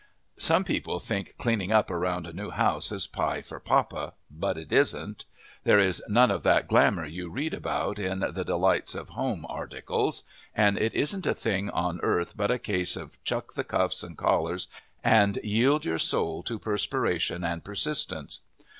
Some 0.39 0.63
people 0.63 0.97
think 0.99 1.37
cleaning 1.37 1.71
up 1.71 1.91
around 1.91 2.25
a 2.25 2.33
new 2.33 2.49
house 2.49 2.91
is 2.91 3.05
pie 3.05 3.41
for 3.43 3.59
papa, 3.59 4.13
but 4.31 4.57
it 4.57 4.71
isn't. 4.71 5.25
There 5.63 5.77
is 5.77 6.01
none 6.09 6.31
of 6.31 6.41
that 6.41 6.67
glamour 6.67 7.05
you 7.05 7.29
read 7.29 7.53
about 7.53 7.99
in 7.99 8.21
"The 8.21 8.43
Delights 8.43 8.95
of 8.95 9.09
Home" 9.09 9.45
articles, 9.47 10.23
and 10.55 10.75
it 10.75 10.95
isn't 10.95 11.27
a 11.27 11.35
thing 11.35 11.69
on 11.69 11.99
earth 12.01 12.33
but 12.35 12.49
a 12.49 12.57
case 12.57 12.95
of 12.95 13.23
chuck 13.23 13.53
the 13.53 13.63
cuffs 13.63 14.01
and 14.01 14.17
collars 14.17 14.67
and 15.03 15.37
yield 15.43 15.85
your 15.85 15.99
soul 15.99 16.41
to 16.45 16.57
perspiration 16.57 17.43
and 17.43 17.63
persistence. 17.63 18.39